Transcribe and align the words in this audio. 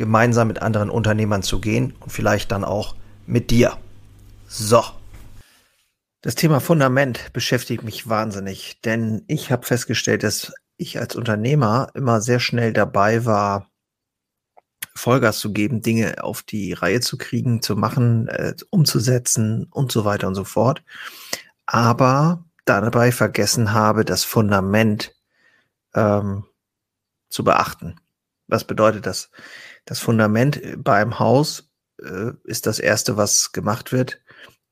gemeinsam 0.00 0.48
mit 0.48 0.62
anderen 0.62 0.88
Unternehmern 0.88 1.42
zu 1.42 1.60
gehen 1.60 1.94
und 2.00 2.10
vielleicht 2.10 2.50
dann 2.50 2.64
auch 2.64 2.96
mit 3.26 3.50
dir. 3.50 3.76
So. 4.48 4.82
Das 6.22 6.34
Thema 6.34 6.60
Fundament 6.60 7.32
beschäftigt 7.34 7.82
mich 7.84 8.08
wahnsinnig, 8.08 8.80
denn 8.80 9.24
ich 9.28 9.52
habe 9.52 9.66
festgestellt, 9.66 10.22
dass 10.22 10.52
ich 10.78 10.98
als 10.98 11.16
Unternehmer 11.16 11.90
immer 11.94 12.22
sehr 12.22 12.40
schnell 12.40 12.72
dabei 12.72 13.26
war, 13.26 13.70
Vollgas 14.94 15.38
zu 15.38 15.52
geben, 15.52 15.82
Dinge 15.82 16.24
auf 16.24 16.42
die 16.42 16.72
Reihe 16.72 17.00
zu 17.00 17.18
kriegen, 17.18 17.60
zu 17.60 17.76
machen, 17.76 18.28
äh, 18.28 18.54
umzusetzen 18.70 19.66
und 19.70 19.92
so 19.92 20.06
weiter 20.06 20.28
und 20.28 20.34
so 20.34 20.44
fort. 20.44 20.82
Aber 21.66 22.44
dabei 22.64 23.12
vergessen 23.12 23.72
habe, 23.72 24.06
das 24.06 24.24
Fundament 24.24 25.14
ähm, 25.94 26.44
zu 27.28 27.44
beachten. 27.44 28.00
Was 28.50 28.64
bedeutet 28.64 29.06
das? 29.06 29.30
Das 29.84 30.00
Fundament 30.00 30.60
beim 30.78 31.18
Haus 31.18 31.70
äh, 32.02 32.32
ist 32.44 32.66
das 32.66 32.78
erste, 32.78 33.16
was 33.16 33.52
gemacht 33.52 33.92
wird. 33.92 34.20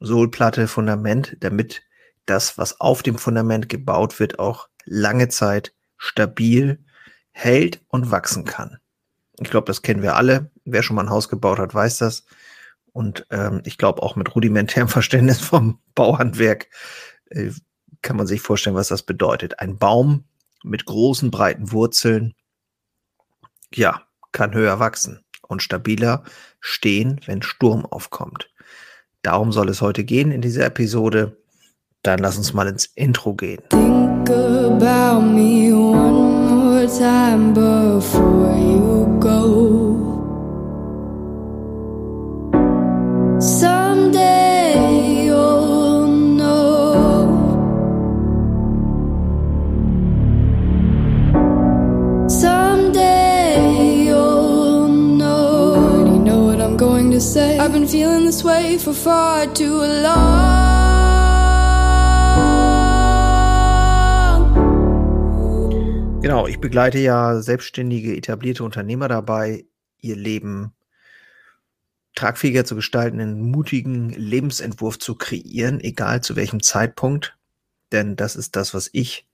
Sohlplatte, 0.00 0.69
Fundament, 0.69 1.36
damit 1.41 1.83
das, 2.27 2.58
was 2.58 2.80
auf 2.80 3.03
dem 3.03 3.19
Fundament 3.19 3.69
gebaut 3.69 4.20
wird, 4.20 4.38
auch 4.38 4.69
lange 4.84 5.28
Zeit 5.28 5.75
stabil 5.97 6.84
hält 7.30 7.80
und 7.88 8.11
wachsen 8.11 8.44
kann. 8.44 8.78
Ich 9.41 9.50
glaube, 9.50 9.66
das 9.66 9.83
kennen 9.83 10.03
wir 10.03 10.16
alle. 10.16 10.50
Wer 10.64 10.83
schon 10.83 10.97
mal 10.97 11.03
ein 11.03 11.10
Haus 11.10 11.28
gebaut 11.28 11.58
hat, 11.58 11.75
weiß 11.75 11.98
das. 11.98 12.25
Und 12.92 13.27
ähm, 13.31 13.62
ich 13.64 13.78
glaube, 13.78 14.03
auch 14.03 14.16
mit 14.16 14.34
rudimentärem 14.34 14.88
Verständnis 14.88 15.41
vom 15.41 15.81
Bauhandwerk 15.94 16.69
äh, 17.31 17.50
kann 18.03 18.16
man 18.16 18.27
sich 18.27 18.41
vorstellen, 18.41 18.77
was 18.77 18.88
das 18.88 19.03
bedeutet. 19.03 19.60
Ein 19.60 19.78
Baum 19.78 20.25
mit 20.64 20.84
großen, 20.84 21.31
breiten 21.31 21.72
Wurzeln, 21.72 22.34
ja, 23.74 24.02
kann 24.33 24.55
höher 24.55 24.78
wachsen 24.78 25.24
und 25.47 25.62
stabiler 25.62 26.24
stehen, 26.61 27.20
wenn 27.27 27.42
Sturm 27.42 27.86
aufkommt. 27.86 28.50
Darum 29.22 29.52
soll 29.52 29.69
es 29.69 29.83
heute 29.83 30.05
gehen 30.05 30.30
in 30.30 30.41
dieser 30.41 30.66
Episode. 30.66 31.36
Dann 32.02 32.19
lass 32.20 32.36
uns 32.36 32.52
mal 32.52 32.69
ins 32.69 32.86
Intro 32.86 33.34
gehen. 33.34 33.60
Think 33.70 34.30
about 34.30 35.20
me 35.20 35.72
one 35.72 36.48
more 36.48 36.86
time 36.86 37.52
before 37.52 38.56
you 38.56 39.19
go. 39.19 39.88
Feeling 57.89 58.27
this 58.27 58.44
way 58.44 58.78
for 58.78 58.92
far 58.92 59.47
too 59.55 59.81
long. 59.81 60.69
Genau, 66.21 66.47
ich 66.47 66.60
begleite 66.60 66.99
ja 66.99 67.41
selbstständige, 67.41 68.15
etablierte 68.15 68.62
Unternehmer 68.62 69.09
dabei, 69.09 69.65
ihr 70.00 70.16
Leben 70.16 70.75
tragfähiger 72.15 72.66
zu 72.66 72.75
gestalten, 72.75 73.21
einen 73.21 73.41
mutigen 73.50 74.10
Lebensentwurf 74.10 74.99
zu 74.99 75.15
kreieren, 75.15 75.81
egal 75.81 76.20
zu 76.20 76.37
welchem 76.37 76.62
Zeitpunkt. 76.62 77.38
Denn 77.93 78.16
das 78.16 78.37
ist 78.37 78.56
das, 78.56 78.75
was 78.75 78.91
ich 78.93 79.26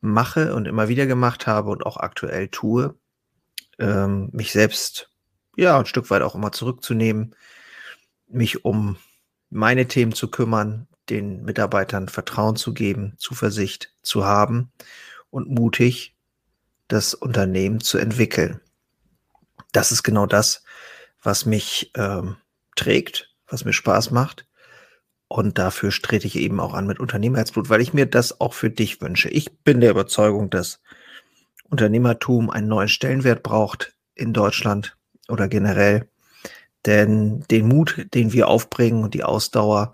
mache 0.00 0.54
und 0.54 0.66
immer 0.66 0.88
wieder 0.88 1.06
gemacht 1.06 1.46
habe 1.46 1.70
und 1.70 1.86
auch 1.86 1.98
aktuell 1.98 2.48
tue. 2.48 2.96
Ähm, 3.78 4.30
mich 4.32 4.50
selbst 4.50 5.11
ja, 5.56 5.78
ein 5.78 5.86
Stück 5.86 6.10
weit 6.10 6.22
auch 6.22 6.34
immer 6.34 6.52
zurückzunehmen, 6.52 7.34
mich 8.28 8.64
um 8.64 8.96
meine 9.50 9.86
Themen 9.86 10.12
zu 10.12 10.28
kümmern, 10.28 10.88
den 11.10 11.44
Mitarbeitern 11.44 12.08
Vertrauen 12.08 12.56
zu 12.56 12.72
geben, 12.72 13.14
Zuversicht 13.18 13.92
zu 14.02 14.24
haben 14.24 14.72
und 15.30 15.50
mutig 15.50 16.14
das 16.88 17.14
Unternehmen 17.14 17.80
zu 17.80 17.98
entwickeln. 17.98 18.60
Das 19.72 19.92
ist 19.92 20.02
genau 20.02 20.26
das, 20.26 20.64
was 21.22 21.46
mich 21.46 21.90
ähm, 21.94 22.36
trägt, 22.76 23.34
was 23.46 23.64
mir 23.64 23.72
Spaß 23.72 24.10
macht. 24.10 24.46
Und 25.28 25.58
dafür 25.58 25.90
trete 25.90 26.26
ich 26.26 26.36
eben 26.36 26.60
auch 26.60 26.74
an 26.74 26.86
mit 26.86 27.00
Unternehmerherzblut, 27.00 27.70
weil 27.70 27.80
ich 27.80 27.94
mir 27.94 28.04
das 28.04 28.40
auch 28.40 28.52
für 28.52 28.68
dich 28.68 29.00
wünsche. 29.00 29.30
Ich 29.30 29.50
bin 29.60 29.80
der 29.80 29.90
Überzeugung, 29.90 30.50
dass 30.50 30.80
Unternehmertum 31.70 32.50
einen 32.50 32.68
neuen 32.68 32.88
Stellenwert 32.88 33.42
braucht 33.42 33.94
in 34.14 34.34
Deutschland 34.34 34.96
oder 35.32 35.48
generell. 35.48 36.08
Denn 36.86 37.40
den 37.50 37.66
Mut, 37.66 38.06
den 38.14 38.32
wir 38.32 38.48
aufbringen 38.48 39.02
und 39.02 39.14
die 39.14 39.24
Ausdauer, 39.24 39.92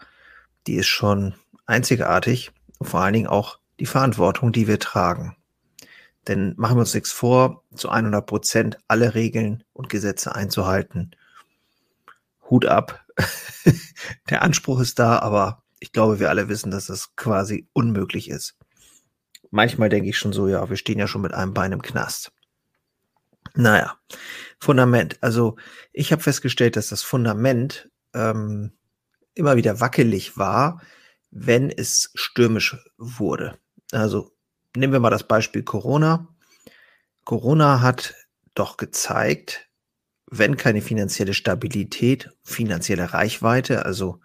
die 0.66 0.74
ist 0.74 0.88
schon 0.88 1.34
einzigartig. 1.66 2.50
Und 2.78 2.88
vor 2.88 3.00
allen 3.00 3.14
Dingen 3.14 3.26
auch 3.26 3.58
die 3.80 3.86
Verantwortung, 3.86 4.52
die 4.52 4.66
wir 4.66 4.78
tragen. 4.78 5.36
Denn 6.26 6.54
machen 6.56 6.76
wir 6.76 6.80
uns 6.80 6.94
nichts 6.94 7.12
vor, 7.12 7.64
zu 7.74 7.88
100 7.88 8.26
Prozent 8.26 8.78
alle 8.88 9.14
Regeln 9.14 9.64
und 9.72 9.88
Gesetze 9.88 10.34
einzuhalten. 10.34 11.12
Hut 12.50 12.66
ab. 12.66 13.04
Der 14.30 14.42
Anspruch 14.42 14.80
ist 14.80 14.98
da, 14.98 15.18
aber 15.20 15.62
ich 15.80 15.92
glaube, 15.92 16.20
wir 16.20 16.28
alle 16.28 16.48
wissen, 16.48 16.70
dass 16.70 16.86
das 16.86 17.14
quasi 17.16 17.68
unmöglich 17.72 18.28
ist. 18.28 18.56
Manchmal 19.50 19.88
denke 19.88 20.10
ich 20.10 20.18
schon 20.18 20.32
so, 20.32 20.48
ja, 20.48 20.68
wir 20.68 20.76
stehen 20.76 20.98
ja 20.98 21.06
schon 21.06 21.22
mit 21.22 21.32
einem 21.32 21.54
Bein 21.54 21.72
im 21.72 21.82
Knast. 21.82 22.32
Naja, 23.54 23.98
Fundament. 24.58 25.18
Also 25.20 25.56
ich 25.92 26.12
habe 26.12 26.22
festgestellt, 26.22 26.76
dass 26.76 26.88
das 26.88 27.02
Fundament 27.02 27.90
ähm, 28.14 28.72
immer 29.34 29.56
wieder 29.56 29.80
wackelig 29.80 30.36
war, 30.36 30.82
wenn 31.30 31.70
es 31.70 32.10
stürmisch 32.14 32.76
wurde. 32.96 33.58
Also 33.92 34.32
nehmen 34.76 34.92
wir 34.92 35.00
mal 35.00 35.10
das 35.10 35.26
Beispiel 35.26 35.62
Corona. 35.62 36.28
Corona 37.24 37.80
hat 37.80 38.14
doch 38.54 38.76
gezeigt, 38.76 39.68
wenn 40.30 40.56
keine 40.56 40.82
finanzielle 40.82 41.34
Stabilität, 41.34 42.30
finanzielle 42.42 43.12
Reichweite, 43.12 43.86
also 43.86 44.20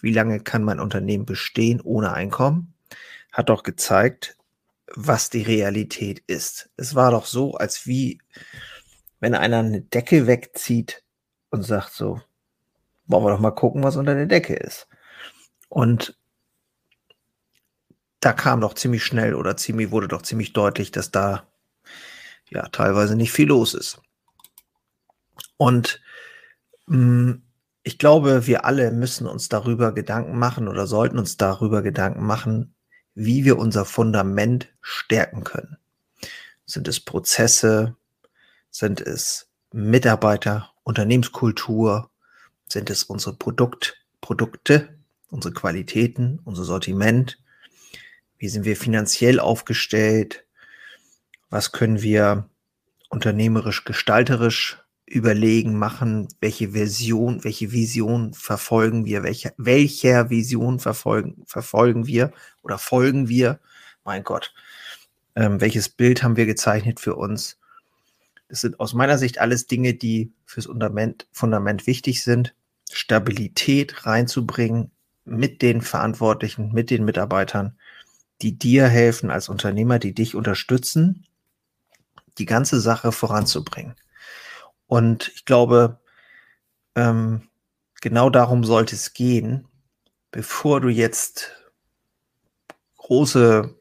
wie 0.00 0.12
lange 0.12 0.40
kann 0.40 0.62
mein 0.62 0.80
Unternehmen 0.80 1.26
bestehen 1.26 1.80
ohne 1.80 2.12
Einkommen, 2.12 2.74
hat 3.32 3.48
doch 3.48 3.62
gezeigt, 3.62 4.36
was 4.94 5.30
die 5.30 5.42
Realität 5.42 6.22
ist. 6.26 6.70
Es 6.76 6.94
war 6.94 7.10
doch 7.10 7.26
so, 7.26 7.54
als 7.54 7.86
wie 7.86 8.20
wenn 9.20 9.34
einer 9.34 9.58
eine 9.58 9.80
Decke 9.80 10.26
wegzieht 10.26 11.02
und 11.50 11.62
sagt 11.62 11.92
so, 11.92 12.20
wollen 13.06 13.24
wir 13.24 13.30
doch 13.30 13.40
mal 13.40 13.50
gucken, 13.50 13.82
was 13.82 13.96
unter 13.96 14.14
der 14.14 14.26
Decke 14.26 14.54
ist. 14.54 14.86
Und 15.68 16.16
da 18.20 18.32
kam 18.32 18.60
doch 18.60 18.74
ziemlich 18.74 19.04
schnell 19.04 19.34
oder 19.34 19.56
ziemlich 19.56 19.90
wurde 19.90 20.08
doch 20.08 20.22
ziemlich 20.22 20.52
deutlich, 20.52 20.90
dass 20.90 21.10
da 21.10 21.46
ja 22.50 22.68
teilweise 22.68 23.16
nicht 23.16 23.32
viel 23.32 23.48
los 23.48 23.74
ist. 23.74 24.00
Und 25.56 26.00
mh, 26.86 26.96
mm, 26.96 27.42
ich 27.84 27.98
glaube, 27.98 28.46
wir 28.46 28.66
alle 28.66 28.90
müssen 28.90 29.26
uns 29.26 29.48
darüber 29.48 29.92
Gedanken 29.92 30.38
machen 30.38 30.68
oder 30.68 30.86
sollten 30.86 31.18
uns 31.18 31.38
darüber 31.38 31.80
Gedanken 31.80 32.26
machen, 32.26 32.74
wie 33.20 33.44
wir 33.44 33.58
unser 33.58 33.84
Fundament 33.84 34.68
stärken 34.80 35.42
können. 35.42 35.76
Sind 36.66 36.86
es 36.86 37.00
Prozesse? 37.00 37.96
Sind 38.70 39.00
es 39.00 39.48
Mitarbeiter, 39.72 40.70
Unternehmenskultur? 40.84 42.12
Sind 42.68 42.90
es 42.90 43.02
unsere 43.02 43.34
Produkt, 43.34 43.96
Produkte, 44.20 45.00
unsere 45.30 45.52
Qualitäten, 45.52 46.38
unser 46.44 46.62
Sortiment? 46.62 47.42
Wie 48.38 48.48
sind 48.48 48.64
wir 48.64 48.76
finanziell 48.76 49.40
aufgestellt? 49.40 50.44
Was 51.50 51.72
können 51.72 52.02
wir 52.02 52.48
unternehmerisch, 53.08 53.84
gestalterisch 53.84 54.78
überlegen, 55.08 55.78
machen? 55.78 56.28
Welche 56.40 56.70
Version, 56.70 57.42
welche 57.44 57.72
Vision 57.72 58.34
verfolgen 58.34 59.04
wir? 59.04 59.22
Welche, 59.22 59.52
welcher 59.56 60.30
Vision 60.30 60.78
verfolgen, 60.78 61.42
verfolgen 61.46 62.06
wir 62.06 62.32
oder 62.62 62.78
folgen 62.78 63.28
wir? 63.28 63.60
Mein 64.04 64.24
Gott. 64.24 64.54
Ähm, 65.34 65.60
welches 65.60 65.88
Bild 65.88 66.22
haben 66.22 66.36
wir 66.36 66.46
gezeichnet 66.46 67.00
für 67.00 67.16
uns? 67.16 67.58
Das 68.48 68.62
sind 68.62 68.80
aus 68.80 68.94
meiner 68.94 69.18
Sicht 69.18 69.40
alles 69.40 69.66
Dinge, 69.66 69.94
die 69.94 70.32
fürs 70.44 70.66
Fundament, 70.66 71.26
Fundament 71.32 71.86
wichtig 71.86 72.22
sind. 72.22 72.54
Stabilität 72.90 74.06
reinzubringen 74.06 74.90
mit 75.24 75.60
den 75.60 75.82
Verantwortlichen, 75.82 76.72
mit 76.72 76.90
den 76.90 77.04
Mitarbeitern, 77.04 77.76
die 78.40 78.58
dir 78.58 78.88
helfen 78.88 79.30
als 79.30 79.48
Unternehmer, 79.48 79.98
die 79.98 80.14
dich 80.14 80.34
unterstützen, 80.34 81.26
die 82.38 82.46
ganze 82.46 82.80
Sache 82.80 83.12
voranzubringen. 83.12 83.94
Und 84.88 85.30
ich 85.34 85.44
glaube, 85.44 86.00
ähm, 86.96 87.48
genau 88.00 88.30
darum 88.30 88.64
sollte 88.64 88.96
es 88.96 89.12
gehen, 89.12 89.68
bevor 90.30 90.80
du 90.80 90.88
jetzt 90.88 91.52
große, 92.96 93.74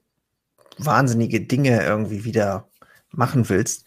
wahnsinnige 0.78 1.42
Dinge 1.42 1.84
irgendwie 1.84 2.24
wieder 2.24 2.70
machen 3.10 3.50
willst, 3.50 3.86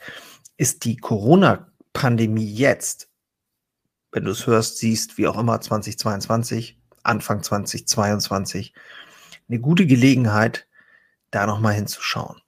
ist 0.57 0.85
die 0.85 0.97
Corona-Pandemie 0.97 2.53
jetzt, 2.53 3.09
wenn 4.13 4.25
du 4.25 4.33
es 4.33 4.47
hörst, 4.47 4.79
siehst, 4.79 5.19
wie 5.19 5.29
auch 5.29 5.39
immer 5.39 5.61
2022, 5.61 6.79
Anfang 7.03 7.43
2022, 7.43 8.75
eine 9.49 9.61
gute 9.61 9.87
Gelegenheit, 9.87 10.67
da 11.31 11.47
nochmal 11.47 11.75
hinzuschauen. 11.75 12.41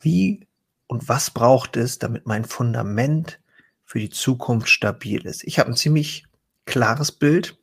Wie 0.00 0.46
und 0.86 1.08
was 1.08 1.30
braucht 1.30 1.76
es, 1.76 1.98
damit 1.98 2.26
mein 2.26 2.44
Fundament 2.44 3.40
für 3.90 3.98
die 3.98 4.10
Zukunft 4.10 4.68
stabil 4.68 5.26
ist? 5.26 5.42
Ich 5.42 5.58
habe 5.58 5.68
ein 5.68 5.76
ziemlich 5.76 6.24
klares 6.64 7.10
Bild 7.10 7.58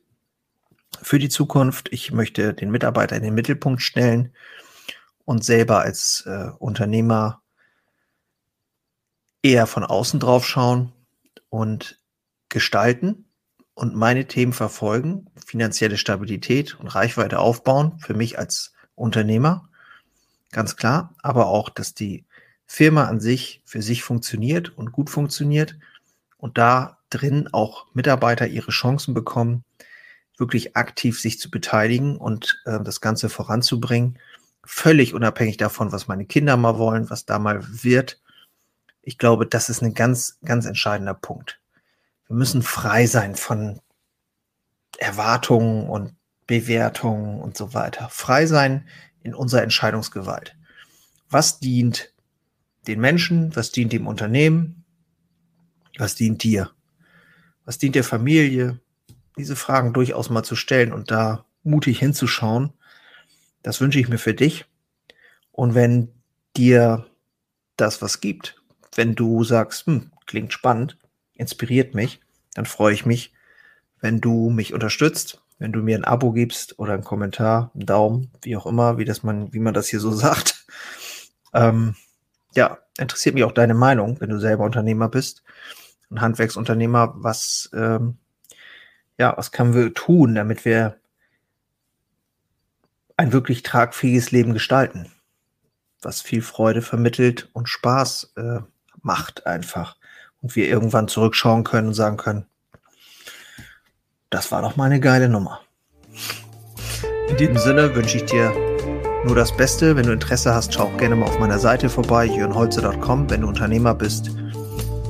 für 1.00 1.18
die 1.18 1.30
Zukunft. 1.30 1.88
Ich 1.90 2.12
möchte 2.12 2.52
den 2.52 2.70
Mitarbeiter 2.70 3.16
in 3.16 3.22
den 3.22 3.32
Mittelpunkt 3.32 3.80
stellen 3.80 4.34
und 5.24 5.42
selber 5.42 5.80
als 5.80 6.24
äh, 6.26 6.50
Unternehmer 6.58 7.40
eher 9.42 9.66
von 9.66 9.84
außen 9.84 10.20
drauf 10.20 10.46
schauen 10.46 10.92
und 11.48 11.98
gestalten 12.50 13.24
und 13.72 13.94
meine 13.94 14.26
Themen 14.26 14.52
verfolgen, 14.52 15.30
finanzielle 15.46 15.96
Stabilität 15.96 16.78
und 16.78 16.88
Reichweite 16.88 17.38
aufbauen, 17.38 17.98
für 18.00 18.12
mich 18.12 18.38
als 18.38 18.74
Unternehmer, 18.94 19.70
ganz 20.52 20.76
klar, 20.76 21.14
aber 21.22 21.46
auch, 21.46 21.70
dass 21.70 21.94
die 21.94 22.26
Firma 22.66 23.04
an 23.04 23.18
sich 23.18 23.62
für 23.64 23.80
sich 23.80 24.02
funktioniert 24.02 24.76
und 24.76 24.92
gut 24.92 25.08
funktioniert 25.08 25.78
und 26.38 26.56
da 26.56 26.98
drin 27.10 27.48
auch 27.52 27.86
Mitarbeiter 27.94 28.46
ihre 28.46 28.70
Chancen 28.70 29.12
bekommen, 29.14 29.64
wirklich 30.38 30.76
aktiv 30.76 31.20
sich 31.20 31.38
zu 31.38 31.50
beteiligen 31.50 32.16
und 32.16 32.62
äh, 32.64 32.80
das 32.82 33.00
Ganze 33.00 33.28
voranzubringen, 33.28 34.18
völlig 34.64 35.14
unabhängig 35.14 35.56
davon, 35.56 35.92
was 35.92 36.08
meine 36.08 36.24
Kinder 36.24 36.56
mal 36.56 36.78
wollen, 36.78 37.10
was 37.10 37.26
da 37.26 37.38
mal 37.38 37.64
wird. 37.82 38.20
Ich 39.02 39.18
glaube, 39.18 39.46
das 39.46 39.68
ist 39.68 39.82
ein 39.82 39.94
ganz, 39.94 40.38
ganz 40.44 40.66
entscheidender 40.66 41.14
Punkt. 41.14 41.60
Wir 42.26 42.36
müssen 42.36 42.62
frei 42.62 43.06
sein 43.06 43.34
von 43.34 43.80
Erwartungen 44.98 45.88
und 45.88 46.14
Bewertungen 46.46 47.40
und 47.40 47.56
so 47.56 47.74
weiter. 47.74 48.08
Frei 48.10 48.46
sein 48.46 48.86
in 49.22 49.34
unserer 49.34 49.62
Entscheidungsgewalt. 49.62 50.56
Was 51.30 51.58
dient 51.58 52.12
den 52.86 53.00
Menschen? 53.00 53.54
Was 53.56 53.70
dient 53.70 53.92
dem 53.92 54.06
Unternehmen? 54.06 54.84
Was 55.98 56.14
dient 56.14 56.42
dir? 56.42 56.70
Was 57.66 57.76
dient 57.76 57.94
der 57.94 58.04
Familie? 58.04 58.80
diese 59.38 59.56
Fragen 59.56 59.92
durchaus 59.92 60.28
mal 60.28 60.42
zu 60.42 60.56
stellen 60.56 60.92
und 60.92 61.10
da 61.10 61.46
mutig 61.62 62.00
hinzuschauen. 62.00 62.72
Das 63.62 63.80
wünsche 63.80 63.98
ich 64.00 64.08
mir 64.08 64.18
für 64.18 64.34
dich. 64.34 64.66
Und 65.52 65.74
wenn 65.74 66.08
dir 66.56 67.06
das 67.76 68.02
was 68.02 68.20
gibt, 68.20 68.60
wenn 68.94 69.14
du 69.14 69.44
sagst, 69.44 69.86
hm, 69.86 70.10
klingt 70.26 70.52
spannend, 70.52 70.98
inspiriert 71.34 71.94
mich, 71.94 72.20
dann 72.54 72.66
freue 72.66 72.92
ich 72.92 73.06
mich, 73.06 73.32
wenn 74.00 74.20
du 74.20 74.50
mich 74.50 74.74
unterstützt, 74.74 75.40
wenn 75.58 75.72
du 75.72 75.80
mir 75.80 75.96
ein 75.96 76.04
Abo 76.04 76.32
gibst 76.32 76.78
oder 76.78 76.94
einen 76.94 77.04
Kommentar, 77.04 77.70
einen 77.74 77.86
Daumen, 77.86 78.30
wie 78.42 78.56
auch 78.56 78.66
immer, 78.66 78.98
wie 78.98 79.04
das 79.04 79.22
man, 79.22 79.52
wie 79.52 79.60
man 79.60 79.74
das 79.74 79.88
hier 79.88 80.00
so 80.00 80.12
sagt. 80.12 80.66
Ähm, 81.54 81.94
ja, 82.54 82.78
interessiert 82.98 83.34
mich 83.34 83.44
auch 83.44 83.52
deine 83.52 83.74
Meinung, 83.74 84.20
wenn 84.20 84.30
du 84.30 84.38
selber 84.38 84.64
Unternehmer 84.64 85.08
bist, 85.08 85.42
ein 86.10 86.20
Handwerksunternehmer, 86.20 87.14
was 87.16 87.70
ähm, 87.74 88.18
ja, 89.18 89.36
was 89.36 89.52
können 89.52 89.74
wir 89.74 89.92
tun, 89.92 90.34
damit 90.34 90.64
wir 90.64 90.96
ein 93.16 93.32
wirklich 93.32 93.64
tragfähiges 93.64 94.30
Leben 94.30 94.54
gestalten, 94.54 95.10
was 96.00 96.22
viel 96.22 96.40
Freude 96.40 96.82
vermittelt 96.82 97.50
und 97.52 97.68
Spaß 97.68 98.32
äh, 98.36 98.60
macht 99.02 99.46
einfach. 99.46 99.96
Und 100.40 100.54
wir 100.54 100.68
irgendwann 100.68 101.08
zurückschauen 101.08 101.64
können 101.64 101.88
und 101.88 101.94
sagen 101.94 102.16
können, 102.16 102.46
das 104.30 104.52
war 104.52 104.62
doch 104.62 104.76
mal 104.76 104.84
eine 104.84 105.00
geile 105.00 105.28
Nummer. 105.28 105.62
In 107.28 107.36
diesem 107.36 107.58
Sinne 107.58 107.94
wünsche 107.96 108.18
ich 108.18 108.24
dir 108.24 108.52
nur 109.24 109.34
das 109.34 109.56
Beste. 109.56 109.96
Wenn 109.96 110.06
du 110.06 110.12
Interesse 110.12 110.54
hast, 110.54 110.72
schau 110.72 110.84
auch 110.84 110.96
gerne 110.96 111.16
mal 111.16 111.26
auf 111.26 111.40
meiner 111.40 111.58
Seite 111.58 111.90
vorbei, 111.90 112.26
jörnholze.com, 112.26 113.28
wenn 113.30 113.40
du 113.40 113.48
Unternehmer 113.48 113.94
bist 113.94 114.37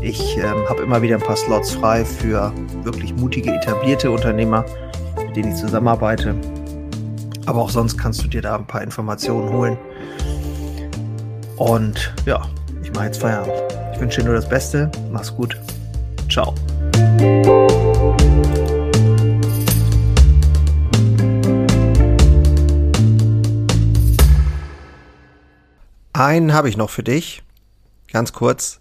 ich 0.08 0.38
ähm, 0.38 0.66
habe 0.68 0.82
immer 0.82 1.02
wieder 1.02 1.16
ein 1.16 1.22
paar 1.22 1.36
Slots 1.36 1.72
frei 1.72 2.04
für 2.04 2.52
wirklich 2.82 3.14
mutige, 3.14 3.52
etablierte 3.52 4.10
Unternehmer, 4.10 4.64
mit 5.18 5.36
denen 5.36 5.52
ich 5.52 5.58
zusammenarbeite. 5.58 6.34
Aber 7.44 7.60
auch 7.60 7.70
sonst 7.70 7.98
kannst 7.98 8.24
du 8.24 8.28
dir 8.28 8.40
da 8.40 8.56
ein 8.56 8.66
paar 8.66 8.82
Informationen 8.82 9.50
holen. 9.50 9.78
Und 11.56 12.14
ja, 12.24 12.42
ich 12.82 12.90
mache 12.92 13.06
jetzt 13.06 13.20
Feierabend. 13.20 13.52
Ich 13.92 14.00
wünsche 14.00 14.20
dir 14.20 14.26
nur 14.26 14.36
das 14.36 14.48
Beste. 14.48 14.90
Mach's 15.12 15.34
gut. 15.34 15.58
Ciao. 16.30 16.54
Einen 26.14 26.54
habe 26.54 26.68
ich 26.68 26.76
noch 26.78 26.90
für 26.90 27.02
dich. 27.02 27.42
Ganz 28.10 28.32
kurz. 28.32 28.80